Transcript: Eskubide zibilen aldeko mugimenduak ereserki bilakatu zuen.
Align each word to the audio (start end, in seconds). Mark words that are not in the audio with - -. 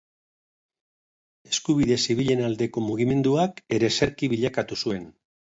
Eskubide 1.49 1.99
zibilen 2.05 2.43
aldeko 2.49 2.85
mugimenduak 2.89 3.63
ereserki 3.79 4.35
bilakatu 4.37 4.83
zuen. 4.85 5.07